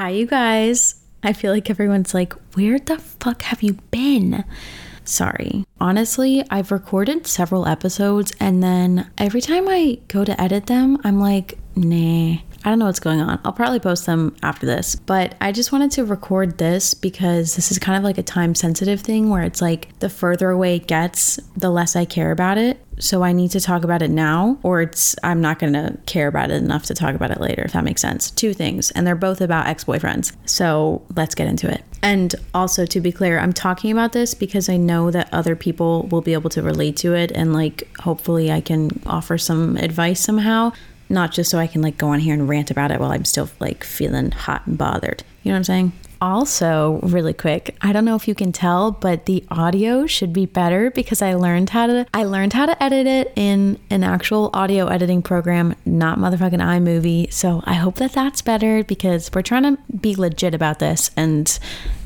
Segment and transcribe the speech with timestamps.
[0.00, 0.94] Hi, you guys.
[1.22, 4.46] I feel like everyone's like, where the fuck have you been?
[5.04, 5.66] Sorry.
[5.78, 11.20] Honestly, I've recorded several episodes and then every time I go to edit them, I'm
[11.20, 12.38] like, nah.
[12.64, 13.40] I don't know what's going on.
[13.44, 17.70] I'll probably post them after this, but I just wanted to record this because this
[17.70, 20.86] is kind of like a time sensitive thing where it's like the further away it
[20.86, 22.78] gets, the less I care about it.
[22.98, 26.28] So I need to talk about it now, or it's I'm not going to care
[26.28, 28.30] about it enough to talk about it later, if that makes sense.
[28.30, 30.36] Two things, and they're both about ex boyfriends.
[30.44, 31.82] So let's get into it.
[32.02, 36.08] And also, to be clear, I'm talking about this because I know that other people
[36.08, 40.20] will be able to relate to it, and like hopefully I can offer some advice
[40.20, 40.72] somehow
[41.10, 43.24] not just so I can like go on here and rant about it while I'm
[43.24, 45.22] still like feeling hot and bothered.
[45.42, 45.92] You know what I'm saying?
[46.22, 50.44] Also, really quick, I don't know if you can tell, but the audio should be
[50.44, 54.50] better because I learned how to I learned how to edit it in an actual
[54.52, 57.32] audio editing program, not motherfucking iMovie.
[57.32, 61.58] So, I hope that that's better because we're trying to be legit about this and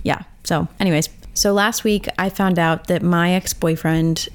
[0.05, 0.23] yeah.
[0.45, 4.29] So, anyways, so last week I found out that my ex-boyfriend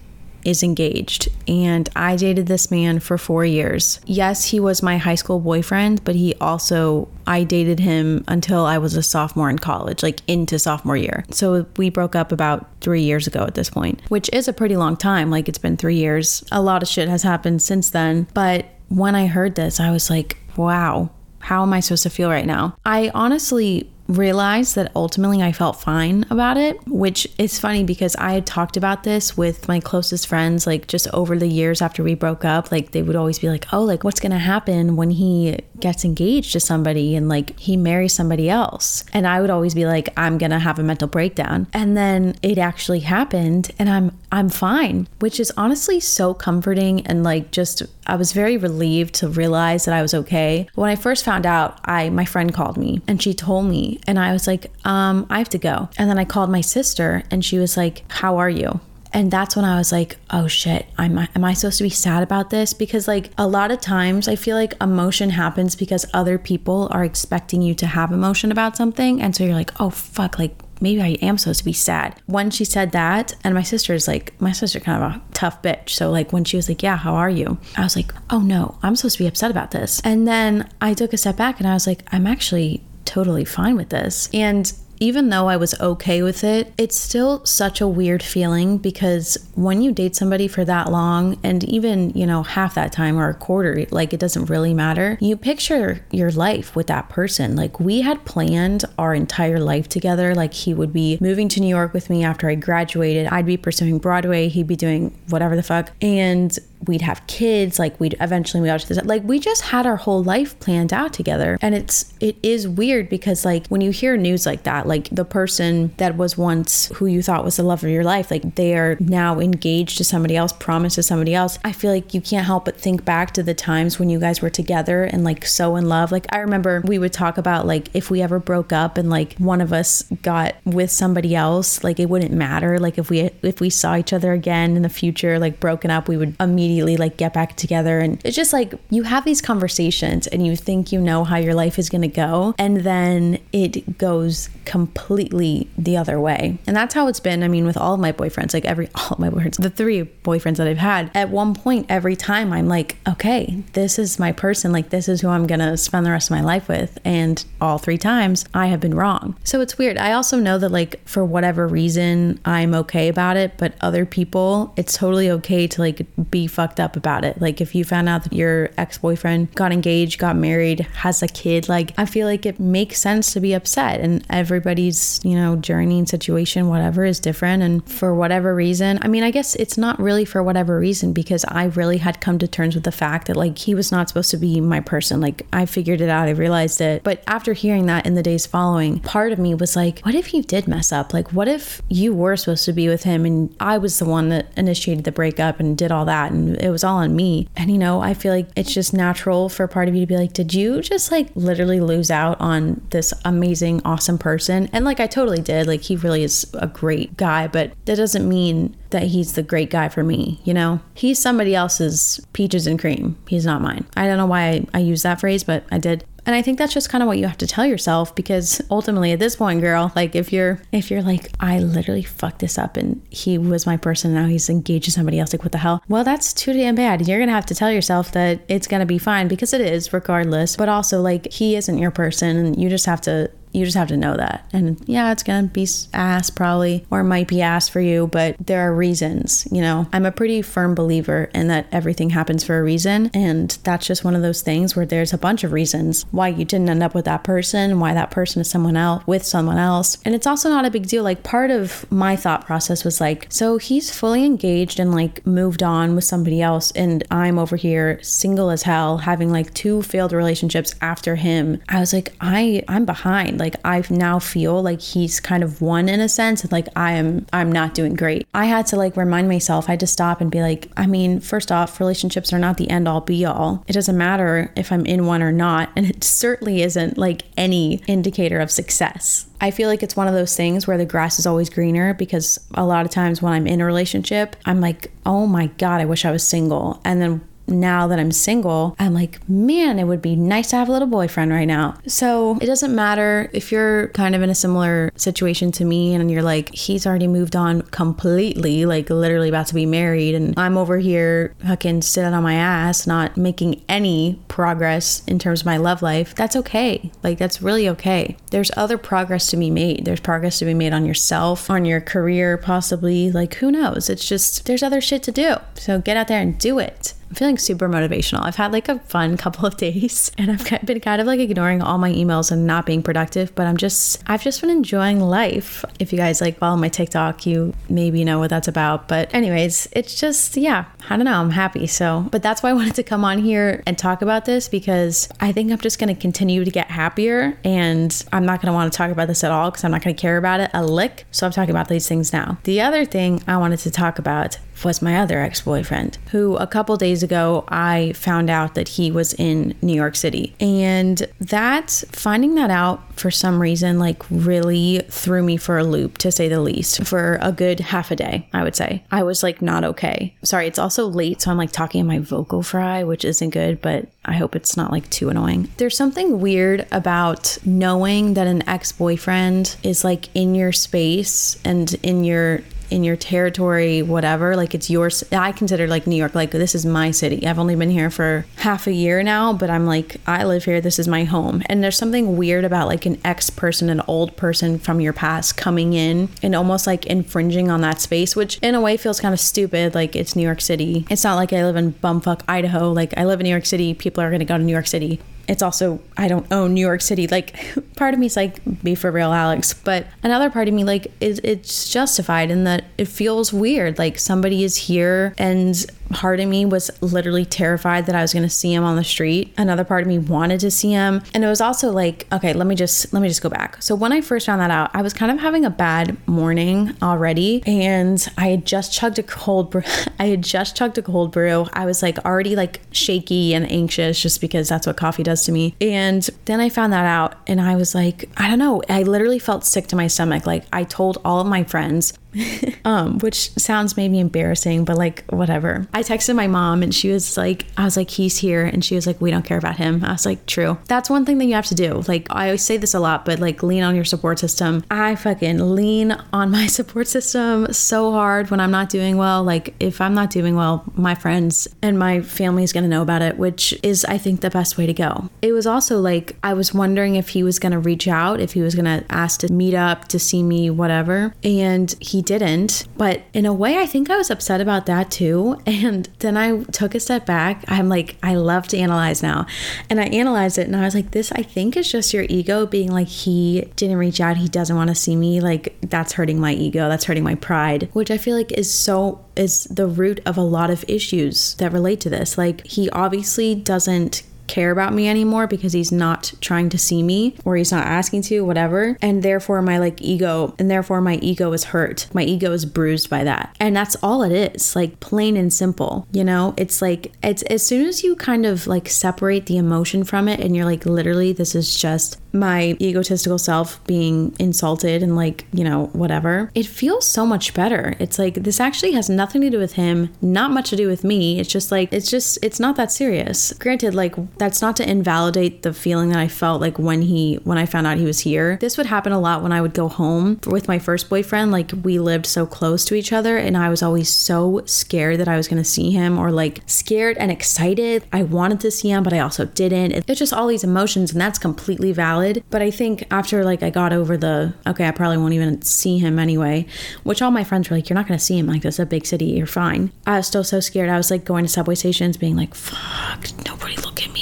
[0.46, 4.00] is engaged and I dated this man for 4 years.
[4.06, 8.78] Yes, he was my high school boyfriend, but he also I dated him until I
[8.78, 11.26] was a sophomore in college, like into sophomore year.
[11.32, 14.76] So we broke up about 3 years ago at this point, which is a pretty
[14.76, 15.30] long time.
[15.30, 16.44] Like it's been 3 years.
[16.52, 20.10] A lot of shit has happened since then, but when I heard this, I was
[20.10, 22.76] like, wow, how am I supposed to feel right now?
[22.86, 28.34] I honestly realized that ultimately I felt fine about it, which is funny because I
[28.34, 32.16] had talked about this with my closest friends, like just over the years after we
[32.16, 32.72] broke up.
[32.72, 36.04] Like they would always be like, oh, like what's going to happen when he gets
[36.04, 39.06] engaged to somebody and like he marries somebody else?
[39.14, 41.68] And I would always be like, I'm going to have a mental breakdown.
[41.72, 47.24] And then it actually happened and I'm, I'm fine, which is honestly so comforting and
[47.24, 50.68] like just, I was very relieved to realize that I was okay.
[50.74, 54.20] When I first found out, I, my friend called me and she told me and
[54.20, 55.90] I was like, um, I have to go.
[55.98, 58.80] And then I called my sister and she was like, How are you?
[59.12, 62.22] And that's when I was like, oh shit, I'm, am I supposed to be sad
[62.22, 62.74] about this?
[62.74, 67.04] Because, like, a lot of times I feel like emotion happens because other people are
[67.04, 69.22] expecting you to have emotion about something.
[69.22, 72.16] And so you're like, oh fuck, like, maybe I am supposed to be sad.
[72.26, 75.62] When she said that, and my sister is like, my sister kind of a tough
[75.62, 75.90] bitch.
[75.90, 77.58] So like when she was like, yeah, how are you?
[77.78, 80.02] I was like, oh no, I'm supposed to be upset about this.
[80.04, 83.76] And then I took a step back and I was like, I'm actually totally fine
[83.76, 84.30] with this.
[84.34, 89.38] And even though I was okay with it, it's still such a weird feeling because
[89.56, 93.30] when you date somebody for that long and even, you know, half that time or
[93.30, 97.56] a quarter, like it doesn't really matter, you picture your life with that person.
[97.56, 100.36] Like we had planned our entire life together.
[100.36, 103.58] Like he would be moving to New York with me after I graduated, I'd be
[103.58, 105.92] pursuing Broadway, he'd be doing whatever the fuck.
[106.02, 109.86] And we'd have kids like we'd eventually move out to this like we just had
[109.86, 111.58] our whole life planned out together.
[111.62, 115.26] And it's it is weird because like when you hear news like that like the
[115.26, 118.76] person that was once who you thought was the love of your life like they
[118.76, 121.60] are now engaged to somebody else promised to somebody else.
[121.64, 124.42] I feel like you can't help but think back to the times when you guys
[124.42, 126.12] were together and like so in love.
[126.12, 129.36] Like i remember we would talk about like if we ever broke up and like
[129.38, 132.80] one of us got with somebody else like it wouldn't matter.
[132.80, 136.08] Like if we if we saw each other again in the future like broken up
[136.08, 138.00] we would immediately immediately like get back together.
[138.00, 141.56] And it's just like you have these conversations and you think you know how your
[141.56, 142.54] life is going to go.
[142.58, 146.60] And then it goes completely the other way.
[146.68, 147.42] And that's how it's been.
[147.42, 150.58] I mean, with all of my boyfriends, like every, all my boyfriends, the three boyfriends
[150.58, 154.72] that I've had, at one point, every time I'm like, okay, this is my person.
[154.72, 157.00] Like, this is who I'm going to spend the rest of my life with.
[157.04, 159.36] And all three times I have been wrong.
[159.44, 159.98] So it's weird.
[159.98, 164.74] I also know that, like, for whatever reason, I'm okay about it, but other people,
[164.78, 167.40] it's totally okay to like be fucked up about it.
[167.40, 171.70] Like if you found out that your ex-boyfriend got engaged, got married, has a kid,
[171.70, 176.00] like I feel like it makes sense to be upset and everybody's, you know, journey
[176.00, 179.98] and situation whatever is different and for whatever reason, I mean, I guess it's not
[180.02, 183.38] really for whatever reason because I really had come to terms with the fact that
[183.38, 185.22] like he was not supposed to be my person.
[185.22, 187.04] Like I figured it out, I realized it.
[187.04, 190.26] But after hearing that in the days following, part of me was like, what if
[190.26, 191.14] he did mess up?
[191.14, 194.28] Like what if you were supposed to be with him and I was the one
[194.28, 197.48] that initiated the breakup and did all that and it was all on me.
[197.56, 200.18] And you know, I feel like it's just natural for part of you to be
[200.18, 204.70] like, did you just like literally lose out on this amazing, awesome person?
[204.74, 205.68] And like I totally did.
[205.68, 209.70] Like he really is a great guy, but that doesn't mean that he's the great
[209.70, 210.80] guy for me, you know?
[210.94, 213.18] He's somebody else's peaches and cream.
[213.28, 213.86] He's not mine.
[213.96, 216.04] I don't know why I, I use that phrase, but I did.
[216.30, 219.12] And I think that's just kind of what you have to tell yourself because ultimately
[219.12, 222.78] at this point, girl, like if you're if you're like, I literally fucked this up
[222.78, 225.82] and he was my person, now he's engaged to somebody else, like what the hell?
[225.88, 227.08] Well, that's too damn bad.
[227.08, 230.56] You're gonna have to tell yourself that it's gonna be fine because it is regardless.
[230.56, 233.88] But also like he isn't your person and you just have to You just have
[233.90, 234.48] to know that.
[234.54, 238.08] And yeah, it's going to be ass probably, or it might be ass for you,
[238.08, 239.88] but there are reasons, you know.
[239.92, 243.10] I'm a pretty firm believer in that everything happens for a reason.
[243.14, 246.46] And that's just one of those things where there's a bunch of reasons why you
[246.46, 249.98] didn't end up with that person, why that person is someone else, with someone else.
[250.06, 251.04] And it's also not a big deal.
[251.04, 255.64] Like, part of my thought process was like, so he's fully engaged and like moved
[255.64, 256.72] on with somebody else.
[256.72, 261.62] And I'm over here single as hell, having like two failed relationships after him.
[261.68, 263.39] I was like, I, I'm behind.
[263.40, 266.50] Like, I now feel like he's kind of won in a sense.
[266.52, 268.28] Like, I am, I'm not doing great.
[268.34, 271.20] I had to like remind myself, I had to stop and be like, I mean,
[271.20, 273.64] first off, relationships are not the end all be all.
[273.68, 275.70] It doesn't matter if I'm in one or not.
[275.76, 279.26] And it certainly isn't like any indicator of success.
[279.42, 282.40] I feel like it's one of those things where the grass is always greener because
[282.56, 285.86] a lot of times when I'm in a relationship, I'm like, oh my God, I
[285.86, 286.82] wish I was single.
[286.84, 290.70] And then now that I'm single, I'm like, man, it would be nice to have
[290.70, 291.78] a little boyfriend right now.
[291.88, 296.10] So it doesn't matter if you're kind of in a similar situation to me and
[296.10, 300.58] you're like, he's already moved on completely, like literally about to be married, and I'm
[300.58, 305.58] over here fucking sitting on my ass, not making any progress in terms of my
[305.58, 306.16] love life.
[306.16, 306.92] That's okay.
[307.04, 308.18] Like, that's really okay.
[308.32, 309.86] There's other progress to be made.
[309.86, 313.12] There's progress to be made on yourself, on your career, possibly.
[313.12, 313.90] Like, who knows?
[313.90, 315.36] It's just, there's other shit to do.
[315.56, 316.94] So get out there and do it.
[317.10, 318.24] I'm feeling super motivational.
[318.24, 321.62] I've had like a fun couple of days and I've been kind of like ignoring
[321.62, 325.66] all my emails and not being productive, but I'm just, I've just been enjoying life.
[325.80, 328.88] If you guys like follow my TikTok, you maybe know what that's about.
[328.88, 331.20] But, anyways, it's just, yeah, I don't know.
[331.20, 331.66] I'm happy.
[331.66, 335.10] So, but that's why I wanted to come on here and talk about this because
[335.20, 338.54] I think I'm just going to continue to get happier and I'm not going to
[338.54, 340.52] want to talk about this at all because I'm not going to care about it
[340.54, 341.06] a lick.
[341.12, 342.38] So, I'm talking about these things now.
[342.44, 346.48] The other thing I wanted to talk about was my other ex boyfriend, who a
[346.48, 350.34] couple days ago I found out that he was in New York City.
[350.40, 355.98] And that, finding that out for some reason, like really threw me for a loop,
[356.00, 358.84] to say the least, for a good half a day, I would say.
[358.92, 360.14] I was like not okay.
[360.24, 363.62] Sorry, it's also late, so I'm like talking in my vocal fry, which isn't good,
[363.62, 365.50] but I hope it's not like too annoying.
[365.58, 371.74] There's something weird about knowing that an ex boyfriend is like in your space and
[371.84, 374.36] in your in your territory, whatever.
[374.36, 375.04] Like it's yours.
[375.12, 377.26] I consider like New York, like this is my city.
[377.28, 380.62] I've only been here for half a year now, but I'm like, I live here.
[380.62, 381.44] This is my home.
[381.48, 385.38] And there's something weird about like an ex person, an old person from your past
[385.38, 389.14] coming in and almost like infringing on that space, which in a way feels kind
[389.14, 389.76] of stupid.
[389.76, 390.86] Like it's New York City.
[390.90, 392.72] It's not like I live in bumfuck Idaho.
[392.72, 393.74] Like I live in New York City.
[393.74, 396.66] People are going to go to New York City it's also I don't own New
[396.66, 397.08] York City.
[397.08, 397.36] Like
[397.76, 399.54] part of me is like, be for real, Alex.
[399.54, 403.78] But another part of me like is it's justified in that it feels weird.
[403.78, 408.24] Like somebody is here and part of me was literally terrified that I was going
[408.24, 409.34] to see him on the street.
[409.38, 411.02] Another part of me wanted to see him.
[411.14, 413.62] And it was also like, okay, let me just let me just go back.
[413.62, 416.76] So when I first found that out, I was kind of having a bad morning
[416.82, 419.64] already and I had just chugged a cold brew.
[420.00, 421.48] I had just chugged a cold brew.
[421.54, 425.32] I was like already like shaky and anxious just because that's what coffee does to
[425.32, 425.56] me.
[425.62, 429.20] And then I found that out and I was like, I don't know, I literally
[429.20, 430.26] felt sick to my stomach.
[430.26, 431.94] Like I told all of my friends
[432.66, 435.68] um, which sounds maybe embarrassing, but like whatever.
[435.74, 438.46] I texted my mom and she was like, I was like, he's here.
[438.46, 439.84] And she was like, we don't care about him.
[439.84, 440.58] I was like, true.
[440.68, 441.84] That's one thing that you have to do.
[441.88, 444.64] Like, I always say this a lot, but like, lean on your support system.
[444.72, 449.24] I fucking lean on my support system so hard when I'm not doing well.
[449.24, 452.82] Like, if I'm not doing well, my friends and my family is going to know
[452.82, 455.10] about it, which is, I think, the best way to go.
[455.22, 458.34] It was also like, I was wondering if he was going to reach out, if
[458.34, 461.14] he was going to ask to meet up, to see me, whatever.
[461.24, 462.66] And he he didn't.
[462.78, 465.38] But in a way, I think I was upset about that too.
[465.60, 467.44] And then I took a step back.
[467.50, 469.26] I'm like, I love to analyze now.
[469.70, 472.46] And I analyzed it and I was like, this, I think, is just your ego
[472.46, 474.16] being like, he didn't reach out.
[474.16, 475.20] He doesn't want to see me.
[475.20, 476.70] Like, that's hurting my ego.
[476.70, 480.22] That's hurting my pride, which I feel like is so, is the root of a
[480.22, 482.18] lot of issues that relate to this.
[482.18, 487.18] Like, he obviously doesn't care about me anymore because he's not trying to see me
[487.26, 488.78] or he's not asking to, whatever.
[488.82, 491.88] And therefore, my like ego, and therefore, my ego is hurt.
[491.94, 493.36] My ego is bruised by that.
[493.40, 495.88] And that's all it is, like plain and simple.
[495.92, 499.84] You know, it's like, it's as soon as you kind of like separate the emotion
[499.84, 504.96] from it and you're like, literally, this is just my egotistical self being insulted and
[504.96, 507.76] like, you know, whatever, it feels so much better.
[507.80, 510.84] It's like this actually has nothing to do with him, not much to do with
[510.84, 511.20] me.
[511.20, 513.34] It's just like, it's just, it's not that serious.
[513.34, 517.38] Granted, like, that's not to invalidate the feeling that I felt like when he, when
[517.38, 518.38] I found out he was here.
[518.38, 521.32] This would happen a lot when I would go home with my first boyfriend.
[521.32, 525.08] Like, we lived so close to each other, and I was always so scared that
[525.08, 527.84] I was to see him or like scared and excited.
[527.94, 529.72] I wanted to see him, but I also didn't.
[529.72, 532.24] It's just all these emotions, and that's completely valid valid.
[532.30, 535.78] But I think after like I got over the okay, I probably won't even see
[535.78, 536.46] him anyway,
[536.84, 538.66] which all my friends were like, You're not gonna see him like this is a
[538.66, 539.72] big city, you're fine.
[539.86, 540.70] I was still so scared.
[540.70, 543.99] I was like going to subway stations being like, fuck, nobody look at me.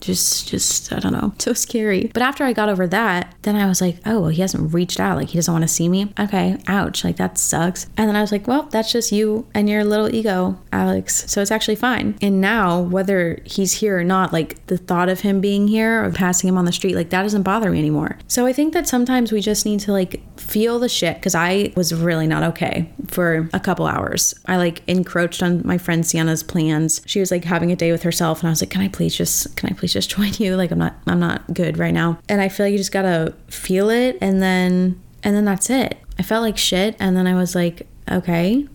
[0.00, 2.10] Just just I don't know, so scary.
[2.12, 5.00] But after I got over that, then I was like, oh, well, he hasn't reached
[5.00, 6.12] out, like he doesn't want to see me.
[6.18, 7.84] Okay, ouch, like that sucks.
[7.96, 11.30] And then I was like, well, that's just you and your little ego, Alex.
[11.30, 12.16] So it's actually fine.
[12.20, 16.10] And now whether he's here or not, like the thought of him being here or
[16.10, 18.18] passing him on the street, like that doesn't bother me anymore.
[18.26, 21.72] So I think that sometimes we just need to like feel the shit because I
[21.76, 24.34] was really not okay for a couple hours.
[24.46, 27.02] I like encroached on my friend Sienna's plans.
[27.06, 29.14] She was like having a day with herself, and I was like, can I please
[29.14, 30.56] just can I please just join you?
[30.56, 32.18] Like I'm not I'm not good right now.
[32.28, 35.98] And I feel like you just gotta feel it and then and then that's it.
[36.18, 38.66] I felt like shit and then I was like, okay,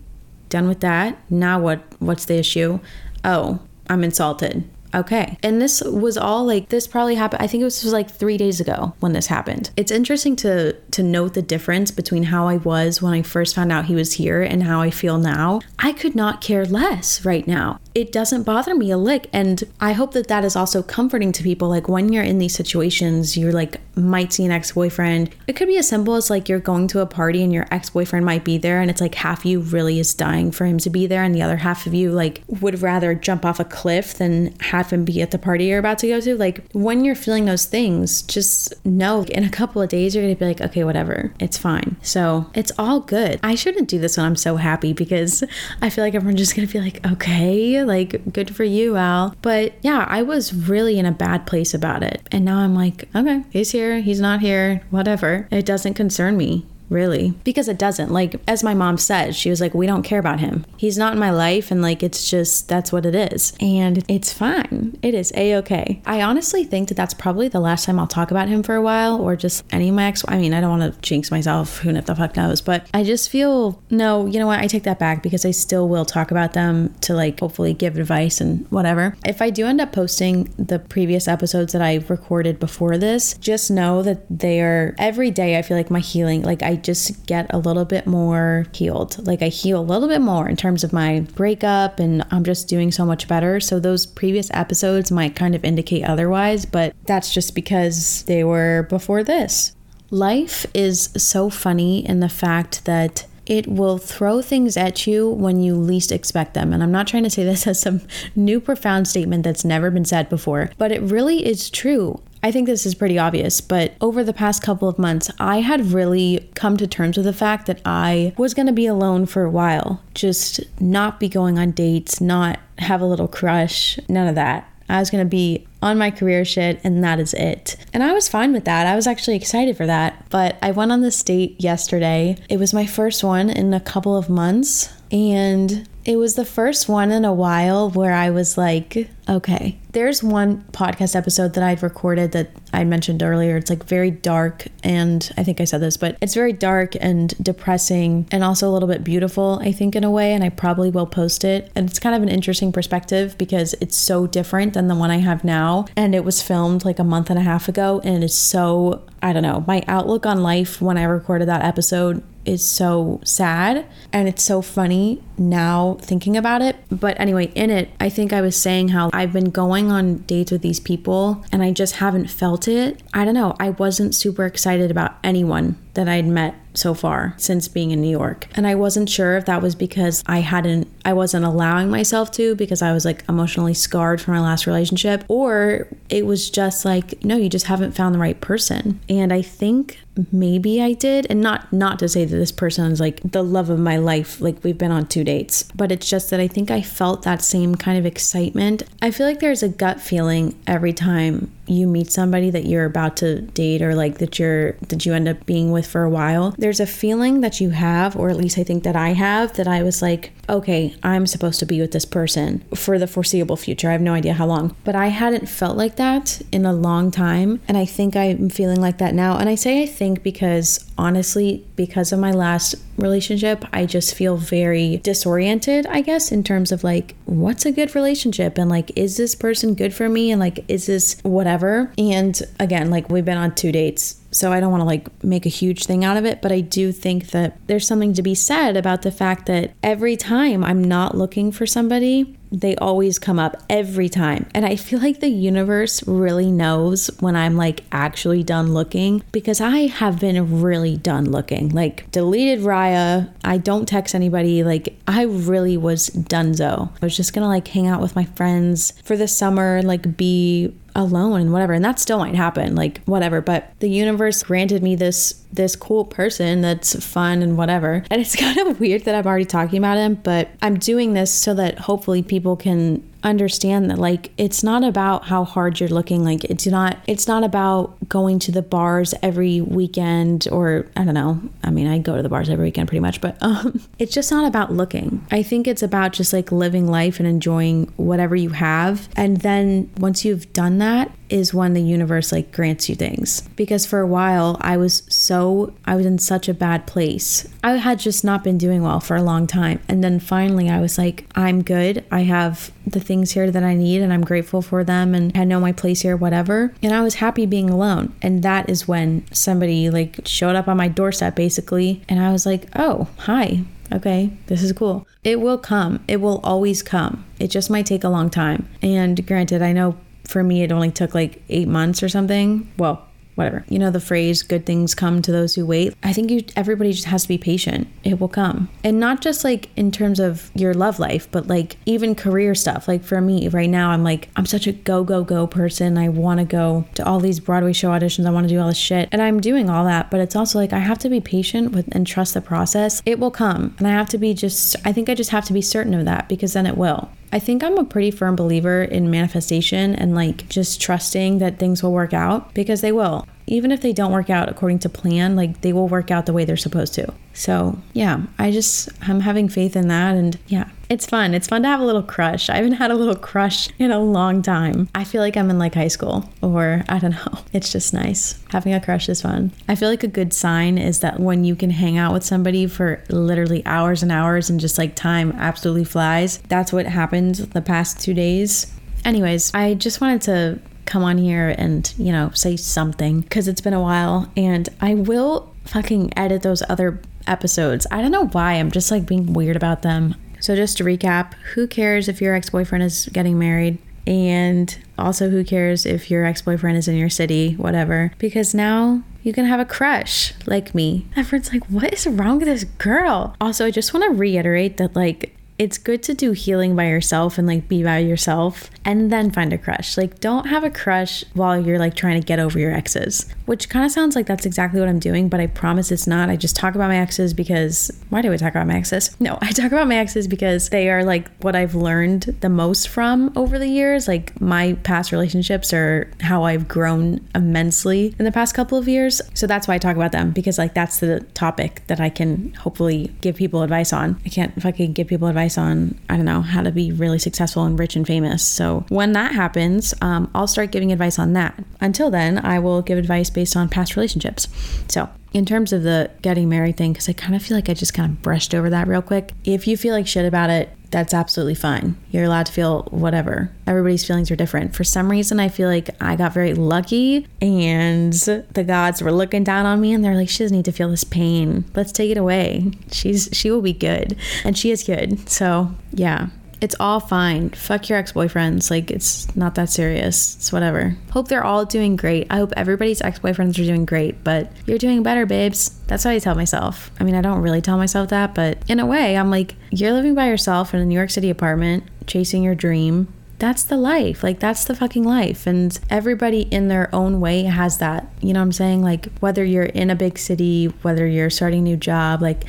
[0.48, 1.18] done with that.
[1.30, 2.80] Now what what's the issue?
[3.24, 4.64] Oh, I'm insulted.
[4.94, 5.38] Okay.
[5.42, 8.36] And this was all like this probably happened I think it was, was like 3
[8.36, 9.70] days ago when this happened.
[9.76, 13.72] It's interesting to to note the difference between how I was when I first found
[13.72, 15.60] out he was here and how I feel now.
[15.78, 19.28] I could not care less right now it doesn't bother me a lick.
[19.32, 21.68] And I hope that that is also comforting to people.
[21.68, 25.30] Like when you're in these situations, you're like, might see an ex boyfriend.
[25.46, 27.90] It could be as simple as like you're going to a party and your ex
[27.90, 30.90] boyfriend might be there, and it's like half you really is dying for him to
[30.90, 34.14] be there, and the other half of you like would rather jump off a cliff
[34.14, 36.36] than have him be at the party you're about to go to.
[36.36, 40.36] Like when you're feeling those things, just know in a couple of days, you're gonna
[40.36, 41.96] be like, okay, whatever, it's fine.
[42.02, 43.40] So it's all good.
[43.42, 45.44] I shouldn't do this when I'm so happy because
[45.80, 49.34] I feel like everyone's just gonna be like, okay, like, good for you, Al.
[49.42, 52.26] But yeah, I was really in a bad place about it.
[52.30, 55.48] And now I'm like, okay, he's here, he's not here, whatever.
[55.50, 57.34] It doesn't concern me really?
[57.44, 58.10] Because it doesn't.
[58.10, 60.64] Like as my mom said she was like we don't care about him.
[60.76, 63.52] He's not in my life and like it's just that's what it is.
[63.60, 64.98] And it's fine.
[65.02, 68.48] It is a-okay i honestly think that that's probably the last time i'll talk about
[68.48, 70.94] him for a while or just any of my ex i mean i don't want
[70.94, 74.60] to jinx myself who the fuck knows but i just feel no you know what?
[74.60, 77.98] I take that back because i still will talk about them to like hopefully give
[77.98, 79.16] advice and whatever.
[79.24, 83.70] If i do end up posting the previous episodes that i recorded before this just
[83.70, 87.24] know that they are every day i feel like my healing like i I just
[87.26, 89.24] get a little bit more healed.
[89.28, 92.66] Like I heal a little bit more in terms of my breakup and I'm just
[92.66, 93.60] doing so much better.
[93.60, 98.88] So those previous episodes might kind of indicate otherwise, but that's just because they were
[98.90, 99.76] before this.
[100.10, 105.62] Life is so funny in the fact that it will throw things at you when
[105.62, 106.72] you least expect them.
[106.72, 108.00] And I'm not trying to say this as some
[108.34, 112.20] new profound statement that's never been said before, but it really is true.
[112.44, 115.92] I think this is pretty obvious, but over the past couple of months, I had
[115.92, 119.44] really come to terms with the fact that I was going to be alone for
[119.44, 120.02] a while.
[120.12, 124.70] Just not be going on dates, not have a little crush, none of that.
[124.90, 127.78] I was going to be on my career shit, and that is it.
[127.94, 128.86] And I was fine with that.
[128.86, 130.26] I was actually excited for that.
[130.28, 132.36] But I went on this date yesterday.
[132.50, 134.92] It was my first one in a couple of months.
[135.10, 139.78] And it was the first one in a while where I was like, okay.
[139.94, 143.56] There's one podcast episode that I'd recorded that I mentioned earlier.
[143.56, 147.34] It's like very dark, and I think I said this, but it's very dark and
[147.42, 150.32] depressing and also a little bit beautiful, I think, in a way.
[150.34, 151.70] And I probably will post it.
[151.74, 155.18] And it's kind of an interesting perspective because it's so different than the one I
[155.18, 155.86] have now.
[155.96, 159.32] And it was filmed like a month and a half ago, and it's so, I
[159.32, 164.28] don't know, my outlook on life when I recorded that episode is so sad and
[164.28, 166.76] it's so funny now thinking about it.
[166.90, 170.52] But anyway, in it, I think I was saying how I've been going on dates
[170.52, 173.02] with these people and I just haven't felt it.
[173.12, 173.54] I don't know.
[173.58, 178.10] I wasn't super excited about anyone that I'd met so far since being in New
[178.10, 178.48] York.
[178.54, 182.56] And I wasn't sure if that was because I hadn't, I wasn't allowing myself to
[182.56, 187.24] because I was like emotionally scarred from my last relationship, or it was just like,
[187.24, 189.00] no, you just haven't found the right person.
[189.08, 190.00] And I think
[190.32, 191.26] maybe I did.
[191.30, 194.40] And not, not to say that this person is like the love of my life,
[194.40, 197.42] like we've been on two dates, but it's just that I think I felt that
[197.42, 198.82] same kind of excitement.
[199.00, 203.16] I feel like there's a gut feeling every time you meet somebody that you're about
[203.16, 206.54] to date or like that you're that you end up being with for a while
[206.58, 209.68] there's a feeling that you have or at least i think that i have that
[209.68, 213.88] i was like okay i'm supposed to be with this person for the foreseeable future.
[213.88, 214.76] I have no idea how long.
[214.84, 217.60] But i hadn't felt like that in a long time.
[217.68, 219.38] And i think i'm feeling like that now.
[219.38, 224.36] And i say i think because honestly because of my last relationship i just feel
[224.36, 228.58] very disoriented i guess in terms of like what's a good relationship?
[228.58, 230.30] And like is this person good for me?
[230.30, 231.92] And like is this whatever?
[231.98, 235.46] And again like we've been on two dates so I don't want to like make
[235.46, 238.34] a huge thing out of it, but I do think that there's something to be
[238.34, 243.38] said about the fact that every time I'm not looking for somebody, they always come
[243.38, 244.46] up every time.
[244.54, 249.60] And I feel like the universe really knows when I'm like actually done looking because
[249.60, 251.70] I have been really done looking.
[251.70, 253.32] Like, deleted Raya.
[253.44, 254.62] I don't text anybody.
[254.62, 256.90] Like, I really was donezo.
[257.02, 260.16] I was just gonna like hang out with my friends for the summer and like
[260.16, 264.82] be alone and whatever and that still might happen like whatever but the universe granted
[264.82, 269.14] me this this cool person that's fun and whatever and it's kind of weird that
[269.14, 273.90] i'm already talking about him but i'm doing this so that hopefully people can understand
[273.90, 276.22] that like it's not about how hard you're looking.
[276.24, 281.14] Like it's not it's not about going to the bars every weekend or I don't
[281.14, 281.40] know.
[281.62, 284.30] I mean I go to the bars every weekend pretty much but um it's just
[284.30, 285.26] not about looking.
[285.30, 289.08] I think it's about just like living life and enjoying whatever you have.
[289.16, 293.40] And then once you've done that is when the universe like grants you things.
[293.56, 297.48] Because for a while I was so I was in such a bad place.
[297.62, 299.80] I had just not been doing well for a long time.
[299.88, 302.04] And then finally I was like I'm good.
[302.10, 305.44] I have the things here that I need and I'm grateful for them and I
[305.44, 306.74] know my place here, whatever.
[306.82, 308.14] And I was happy being alone.
[308.22, 312.02] And that is when somebody like showed up on my doorstep basically.
[312.08, 313.64] And I was like, oh, hi.
[313.92, 315.06] Okay, this is cool.
[315.22, 316.02] It will come.
[316.08, 317.24] It will always come.
[317.38, 318.68] It just might take a long time.
[318.82, 322.70] And granted, I know for me it only took like eight months or something.
[322.78, 323.64] Well, whatever.
[323.68, 325.94] You know the phrase good things come to those who wait.
[326.02, 327.88] I think you everybody just has to be patient.
[328.02, 328.68] It will come.
[328.82, 332.88] And not just like in terms of your love life, but like even career stuff.
[332.88, 335.98] Like for me right now I'm like I'm such a go go go person.
[335.98, 338.26] I want to go to all these Broadway show auditions.
[338.26, 339.08] I want to do all this shit.
[339.12, 341.88] And I'm doing all that, but it's also like I have to be patient with
[341.94, 343.02] and trust the process.
[343.04, 343.74] It will come.
[343.78, 346.04] And I have to be just I think I just have to be certain of
[346.04, 347.10] that because then it will.
[347.34, 351.82] I think I'm a pretty firm believer in manifestation and like just trusting that things
[351.82, 353.26] will work out because they will.
[353.48, 356.32] Even if they don't work out according to plan, like they will work out the
[356.32, 357.12] way they're supposed to.
[357.32, 360.14] So, yeah, I just, I'm having faith in that.
[360.14, 361.34] And yeah, it's fun.
[361.34, 362.48] It's fun to have a little crush.
[362.48, 364.88] I haven't had a little crush in a long time.
[364.94, 367.40] I feel like I'm in like high school or I don't know.
[367.52, 368.40] It's just nice.
[368.50, 369.50] Having a crush is fun.
[369.68, 372.68] I feel like a good sign is that when you can hang out with somebody
[372.68, 376.38] for literally hours and hours and just like time absolutely flies.
[376.48, 378.72] That's what happened the past two days.
[379.04, 383.60] Anyways, I just wanted to come on here and, you know, say something because it's
[383.60, 387.86] been a while and I will fucking edit those other episodes.
[387.90, 388.52] I don't know why.
[388.52, 390.14] I'm just like being weird about them.
[390.44, 393.78] So, just to recap, who cares if your ex boyfriend is getting married?
[394.06, 398.12] And also, who cares if your ex boyfriend is in your city, whatever?
[398.18, 401.06] Because now you can have a crush like me.
[401.16, 403.34] Everyone's like, what is wrong with this girl?
[403.40, 407.38] Also, I just want to reiterate that, like, it's good to do healing by yourself
[407.38, 409.96] and like be by yourself and then find a crush.
[409.96, 413.68] Like, don't have a crush while you're like trying to get over your exes, which
[413.68, 416.28] kind of sounds like that's exactly what I'm doing, but I promise it's not.
[416.28, 419.18] I just talk about my exes because why do I talk about my exes?
[419.20, 422.88] No, I talk about my exes because they are like what I've learned the most
[422.88, 424.08] from over the years.
[424.08, 429.22] Like, my past relationships are how I've grown immensely in the past couple of years.
[429.34, 432.52] So that's why I talk about them because like that's the topic that I can
[432.54, 434.20] hopefully give people advice on.
[434.26, 437.18] I can't fucking give people advice advice on, I don't know, how to be really
[437.18, 438.42] successful and rich and famous.
[438.42, 441.62] So when that happens, um, I'll start giving advice on that.
[441.80, 444.48] Until then, I will give advice based on past relationships.
[444.88, 447.74] So in terms of the getting married thing, because I kind of feel like I
[447.74, 449.32] just kind of brushed over that real quick.
[449.44, 451.96] If you feel like shit about it, that's absolutely fine.
[452.12, 453.50] You're allowed to feel whatever.
[453.66, 454.76] Everybody's feelings are different.
[454.76, 459.42] For some reason, I feel like I got very lucky and the gods were looking
[459.42, 461.64] down on me and they're like, she doesn't need to feel this pain.
[461.74, 462.70] Let's take it away.
[462.92, 464.16] She's she will be good.
[464.44, 465.28] And she is good.
[465.28, 466.28] So yeah.
[466.64, 467.50] It's all fine.
[467.50, 468.70] Fuck your ex boyfriends.
[468.70, 470.36] Like, it's not that serious.
[470.36, 470.96] It's whatever.
[471.10, 472.26] Hope they're all doing great.
[472.30, 475.78] I hope everybody's ex boyfriends are doing great, but you're doing better, babes.
[475.88, 476.90] That's what I tell myself.
[476.98, 479.92] I mean, I don't really tell myself that, but in a way, I'm like, you're
[479.92, 483.12] living by yourself in a New York City apartment, chasing your dream.
[483.38, 484.22] That's the life.
[484.22, 485.46] Like, that's the fucking life.
[485.46, 488.08] And everybody in their own way has that.
[488.22, 488.82] You know what I'm saying?
[488.82, 492.44] Like, whether you're in a big city, whether you're starting a new job, like,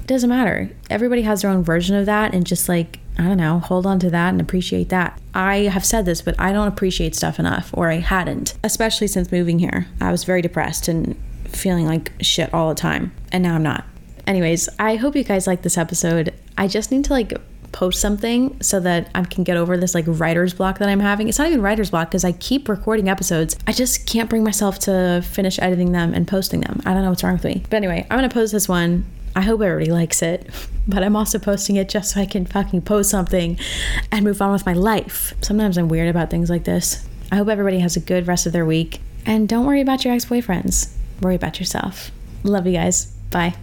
[0.00, 0.70] it doesn't matter.
[0.90, 2.34] Everybody has their own version of that.
[2.34, 5.20] And just like, I don't know, hold on to that and appreciate that.
[5.34, 9.30] I have said this, but I don't appreciate stuff enough, or I hadn't, especially since
[9.30, 9.86] moving here.
[10.00, 13.84] I was very depressed and feeling like shit all the time, and now I'm not.
[14.26, 16.32] Anyways, I hope you guys like this episode.
[16.56, 17.34] I just need to like
[17.72, 21.28] post something so that I can get over this like writer's block that I'm having.
[21.28, 23.54] It's not even writer's block because I keep recording episodes.
[23.66, 26.80] I just can't bring myself to finish editing them and posting them.
[26.86, 27.64] I don't know what's wrong with me.
[27.68, 30.48] But anyway, I'm gonna post this one I hope everybody likes it,
[30.88, 33.58] but I'm also posting it just so I can fucking post something
[34.10, 35.34] and move on with my life.
[35.40, 37.06] Sometimes I'm weird about things like this.
[37.30, 39.00] I hope everybody has a good rest of their week.
[39.24, 42.10] And don't worry about your ex boyfriends, worry about yourself.
[42.42, 43.06] Love you guys.
[43.30, 43.54] Bye.